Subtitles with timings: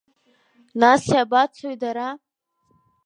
[0.79, 2.09] Нас иабацои дара?